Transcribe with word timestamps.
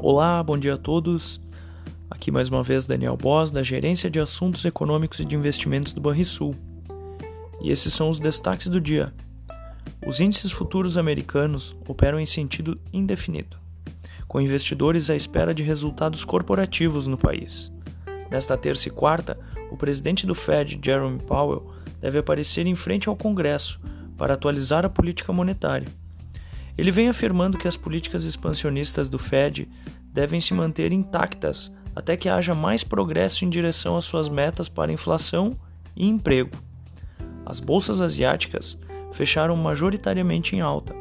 Olá, 0.00 0.40
bom 0.44 0.56
dia 0.56 0.74
a 0.74 0.78
todos. 0.78 1.40
Aqui 2.08 2.30
mais 2.30 2.48
uma 2.48 2.62
vez 2.62 2.86
Daniel 2.86 3.16
Boss, 3.16 3.50
da 3.50 3.64
Gerência 3.64 4.08
de 4.08 4.20
Assuntos 4.20 4.64
Econômicos 4.64 5.18
e 5.18 5.24
de 5.24 5.34
Investimentos 5.34 5.92
do 5.92 6.00
Banrisul. 6.00 6.54
E 7.60 7.72
esses 7.72 7.92
são 7.92 8.08
os 8.08 8.20
destaques 8.20 8.68
do 8.68 8.80
dia. 8.80 9.12
Os 10.06 10.20
índices 10.20 10.52
futuros 10.52 10.96
americanos 10.96 11.76
operam 11.84 12.20
em 12.20 12.24
sentido 12.24 12.80
indefinido, 12.92 13.56
com 14.28 14.40
investidores 14.40 15.10
à 15.10 15.16
espera 15.16 15.52
de 15.52 15.64
resultados 15.64 16.24
corporativos 16.24 17.08
no 17.08 17.18
país. 17.18 17.72
Nesta 18.30 18.56
terça 18.56 18.86
e 18.86 18.92
quarta, 18.92 19.36
o 19.68 19.76
presidente 19.76 20.28
do 20.28 20.34
Fed, 20.34 20.78
Jerome 20.80 21.18
Powell, 21.24 21.72
deve 22.00 22.18
aparecer 22.18 22.68
em 22.68 22.76
frente 22.76 23.08
ao 23.08 23.16
Congresso 23.16 23.80
para 24.16 24.34
atualizar 24.34 24.84
a 24.84 24.88
política 24.88 25.32
monetária. 25.32 25.88
Ele 26.78 26.92
vem 26.92 27.08
afirmando 27.08 27.58
que 27.58 27.66
as 27.66 27.76
políticas 27.76 28.22
expansionistas 28.22 29.10
do 29.10 29.18
Fed 29.18 29.68
devem 30.12 30.38
se 30.38 30.54
manter 30.54 30.92
intactas 30.92 31.72
até 31.94 32.16
que 32.16 32.28
haja 32.28 32.54
mais 32.54 32.84
progresso 32.84 33.44
em 33.44 33.50
direção 33.50 33.96
às 33.96 34.04
suas 34.04 34.28
metas 34.28 34.68
para 34.68 34.92
inflação 34.92 35.58
e 35.96 36.06
emprego. 36.06 36.56
As 37.44 37.58
bolsas 37.58 38.00
asiáticas 38.00 38.78
fecharam 39.10 39.56
majoritariamente 39.56 40.54
em 40.54 40.60
alta, 40.60 40.94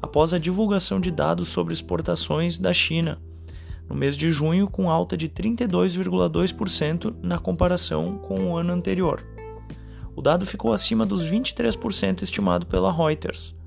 após 0.00 0.32
a 0.32 0.38
divulgação 0.38 0.98
de 0.98 1.10
dados 1.10 1.48
sobre 1.48 1.74
exportações 1.74 2.58
da 2.58 2.72
China, 2.72 3.20
no 3.86 3.94
mês 3.94 4.16
de 4.16 4.30
junho, 4.30 4.66
com 4.66 4.90
alta 4.90 5.14
de 5.14 5.28
32,2% 5.28 7.14
na 7.22 7.38
comparação 7.38 8.16
com 8.16 8.52
o 8.52 8.56
ano 8.56 8.72
anterior. 8.72 9.22
O 10.16 10.22
dado 10.22 10.46
ficou 10.46 10.72
acima 10.72 11.04
dos 11.04 11.24
23% 11.26 12.22
estimado 12.22 12.64
pela 12.64 12.90
Reuters. 12.90 13.57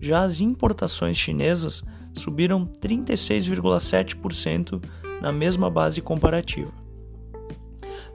Já 0.00 0.22
as 0.22 0.40
importações 0.40 1.16
chinesas 1.16 1.82
subiram 2.14 2.66
36,7% 2.66 4.82
na 5.20 5.32
mesma 5.32 5.70
base 5.70 6.00
comparativa. 6.00 6.72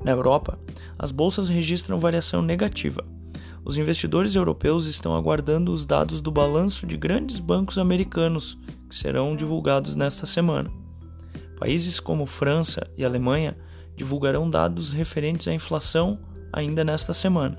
Na 0.03 0.11
Europa, 0.11 0.59
as 0.97 1.11
bolsas 1.11 1.47
registram 1.47 1.99
variação 1.99 2.41
negativa. 2.41 3.05
Os 3.65 3.77
investidores 3.77 4.35
europeus 4.35 4.85
estão 4.85 5.15
aguardando 5.15 5.71
os 5.71 5.85
dados 5.85 6.19
do 6.19 6.31
balanço 6.31 6.85
de 6.85 6.97
grandes 6.97 7.39
bancos 7.39 7.77
americanos, 7.77 8.57
que 8.89 8.95
serão 8.95 9.35
divulgados 9.35 9.95
nesta 9.95 10.25
semana. 10.25 10.69
Países 11.57 11.99
como 11.99 12.25
França 12.25 12.85
e 12.97 13.05
Alemanha 13.05 13.57
divulgarão 13.95 14.49
dados 14.49 14.91
referentes 14.91 15.47
à 15.47 15.53
inflação 15.53 16.19
ainda 16.51 16.83
nesta 16.83 17.13
semana. 17.13 17.57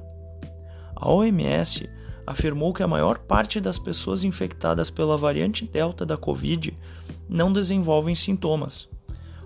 A 0.95 1.11
OMS 1.11 1.89
afirmou 2.27 2.73
que 2.73 2.83
a 2.83 2.87
maior 2.87 3.19
parte 3.19 3.61
das 3.61 3.79
pessoas 3.79 4.25
infectadas 4.25 4.91
pela 4.91 5.17
variante 5.17 5.67
Delta 5.67 6.07
da 6.07 6.17
Covid 6.17 6.77
não 7.29 7.53
desenvolvem 7.53 8.15
sintomas, 8.15 8.89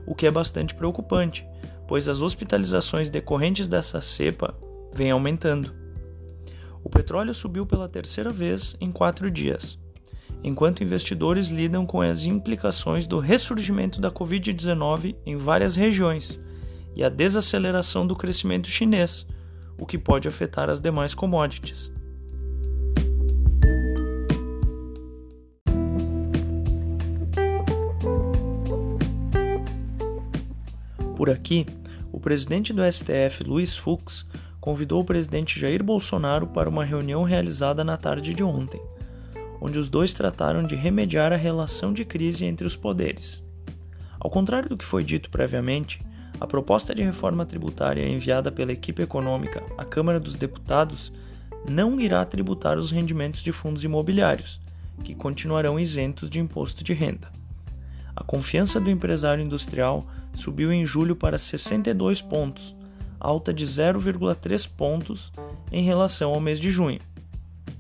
o 0.07 0.15
que 0.15 0.27
é 0.27 0.31
bastante 0.31 0.75
preocupante, 0.75 1.47
pois 1.87 2.09
as 2.09 2.23
hospitalizações 2.23 3.11
decorrentes 3.11 3.69
dessa 3.69 4.01
cepa 4.01 4.55
vêm 4.93 5.11
aumentando. 5.11 5.73
O 6.85 6.89
petróleo 6.89 7.35
subiu 7.35 7.67
pela 7.67 7.89
terceira 7.89 8.31
vez 8.31 8.77
em 8.81 8.92
quatro 8.92 9.31
dias, 9.31 9.79
enquanto 10.42 10.83
investidores 10.83 11.48
lidam 11.48 11.85
com 11.85 12.01
as 12.01 12.25
implicações 12.25 13.07
do 13.07 13.19
ressurgimento 13.19 14.01
da 14.01 14.11
Covid-19 14.11 15.17
em 15.27 15.37
várias 15.37 15.75
regiões 15.75 16.39
e 16.95 17.03
a 17.03 17.09
desaceleração 17.09 18.07
do 18.07 18.17
crescimento 18.17 18.69
chinês, 18.69 19.27
o 19.79 19.87
que 19.87 19.98
pode 19.98 20.27
afetar 20.27 20.69
as 20.69 20.81
demais 20.81 21.15
commodities. 21.15 21.92
Por 31.19 31.28
aqui, 31.28 31.67
o 32.12 32.20
presidente 32.20 32.73
do 32.73 32.80
STF, 32.80 33.42
Luiz 33.45 33.77
Fux, 33.77 34.24
convidou 34.61 35.01
o 35.01 35.05
presidente 35.05 35.58
Jair 35.58 35.83
Bolsonaro 35.83 36.46
para 36.46 36.68
uma 36.68 36.84
reunião 36.84 37.24
realizada 37.24 37.83
na 37.83 37.96
tarde 37.96 38.33
de 38.33 38.45
ontem, 38.45 38.80
onde 39.61 39.80
os 39.80 39.89
dois 39.89 40.12
trataram 40.12 40.64
de 40.64 40.77
remediar 40.77 41.33
a 41.33 41.36
relação 41.36 41.92
de 41.92 42.05
crise 42.05 42.45
entre 42.45 42.64
os 42.64 42.77
poderes. 42.77 43.42
Ao 44.20 44.30
contrário 44.30 44.68
do 44.68 44.77
que 44.77 44.84
foi 44.84 45.02
dito 45.02 45.28
previamente, 45.28 46.01
a 46.40 46.46
proposta 46.46 46.95
de 46.95 47.02
reforma 47.02 47.45
tributária 47.45 48.08
enviada 48.08 48.52
pela 48.52 48.70
equipe 48.70 49.02
econômica 49.02 49.64
à 49.77 49.84
Câmara 49.84 50.20
dos 50.20 50.36
Deputados 50.36 51.12
não 51.68 52.01
irá 52.01 52.24
tributar 52.24 52.78
os 52.78 52.92
rendimentos 52.92 53.42
de 53.42 53.51
fundos 53.51 53.83
imobiliários, 53.83 54.61
que 55.02 55.17
continuarão 55.17 55.80
isentos 55.80 56.30
de 56.30 56.39
imposto 56.39 56.84
de 56.84 56.92
renda. 56.92 57.38
A 58.18 58.24
confiança 58.24 58.80
do 58.80 58.90
empresário 58.90 59.45
industrial 59.45 60.05
subiu 60.34 60.73
em 60.73 60.84
julho 60.84 61.14
para 61.14 61.39
62 61.39 62.20
pontos, 62.20 62.74
alta 63.20 63.55
de 63.55 63.64
0,3 63.64 64.68
pontos 64.68 65.33
em 65.70 65.84
relação 65.84 66.34
ao 66.34 66.40
mês 66.40 66.58
de 66.58 66.68
junho, 66.68 66.98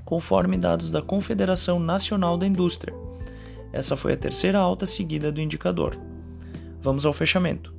conforme 0.04 0.56
dados 0.56 0.92
da 0.92 1.02
Confederação 1.02 1.80
Nacional 1.80 2.38
da 2.38 2.46
Indústria. 2.46 2.94
Essa 3.72 3.96
foi 3.96 4.12
a 4.12 4.16
terceira 4.16 4.60
alta 4.60 4.86
seguida 4.86 5.32
do 5.32 5.40
indicador. 5.40 5.98
Vamos 6.80 7.04
ao 7.04 7.12
fechamento. 7.12 7.74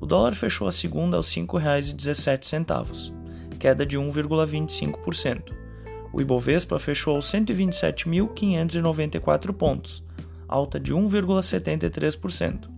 O 0.00 0.06
dólar 0.06 0.34
fechou 0.34 0.66
a 0.66 0.72
segunda 0.72 1.16
aos 1.16 1.32
R$ 1.32 1.42
5,17, 1.42 3.12
queda 3.60 3.86
de 3.86 3.96
1,25%. 3.96 5.52
O 6.12 6.20
Ibovespa 6.20 6.80
fechou 6.80 7.14
aos 7.14 7.26
127.594 7.26 9.52
pontos, 9.52 10.02
alta 10.52 10.78
de 10.78 10.94
1,73%. 10.94 12.68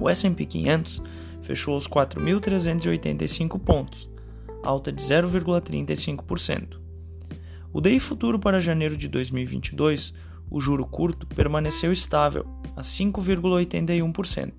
O 0.00 0.10
S&P 0.10 0.44
500 0.44 1.02
fechou 1.42 1.74
aos 1.74 1.86
4.385 1.86 3.58
pontos, 3.60 4.10
alta 4.64 4.90
de 4.90 5.00
0,35%. 5.00 6.80
O 7.72 7.80
DI 7.80 8.00
futuro 8.00 8.38
para 8.38 8.60
janeiro 8.60 8.96
de 8.96 9.08
2022, 9.08 10.12
o 10.50 10.60
juro 10.60 10.84
curto, 10.84 11.26
permaneceu 11.26 11.92
estável 11.92 12.44
a 12.76 12.82
5,81%. 12.82 14.52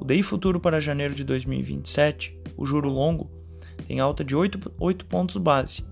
O 0.00 0.04
DI 0.04 0.22
futuro 0.22 0.58
para 0.58 0.80
janeiro 0.80 1.14
de 1.14 1.22
2027, 1.22 2.36
o 2.56 2.66
juro 2.66 2.88
longo, 2.88 3.30
tem 3.86 4.00
alta 4.00 4.24
de 4.24 4.34
8, 4.34 4.72
8 4.80 5.06
pontos 5.06 5.36
base, 5.36 5.84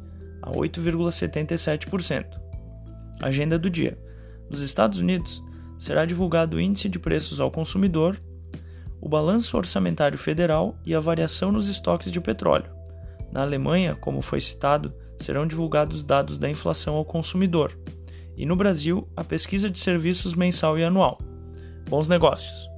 a 0.42 0.50
8,77%. 0.50 2.26
Agenda 3.22 3.58
do 3.58 3.70
dia. 3.70 3.96
Nos 4.48 4.60
Estados 4.60 5.00
Unidos, 5.00 5.42
será 5.78 6.04
divulgado 6.04 6.56
o 6.56 6.60
Índice 6.60 6.88
de 6.88 6.98
Preços 6.98 7.40
ao 7.40 7.50
Consumidor, 7.50 8.20
o 9.00 9.08
Balanço 9.08 9.56
Orçamentário 9.56 10.18
Federal 10.18 10.78
e 10.84 10.94
a 10.94 11.00
variação 11.00 11.52
nos 11.52 11.68
estoques 11.68 12.10
de 12.10 12.20
petróleo. 12.20 12.70
Na 13.30 13.42
Alemanha, 13.42 13.94
como 13.94 14.22
foi 14.22 14.40
citado, 14.40 14.94
serão 15.18 15.46
divulgados 15.46 16.04
dados 16.04 16.38
da 16.38 16.48
inflação 16.48 16.94
ao 16.94 17.04
consumidor. 17.04 17.78
E 18.36 18.46
no 18.46 18.56
Brasil, 18.56 19.08
a 19.16 19.22
pesquisa 19.22 19.68
de 19.68 19.78
serviços 19.78 20.34
mensal 20.34 20.78
e 20.78 20.84
anual. 20.84 21.18
Bons 21.88 22.08
negócios! 22.08 22.73